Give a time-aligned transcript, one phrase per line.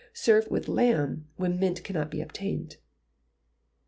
[0.13, 2.77] Serve with lamb when mint cannot be obtained.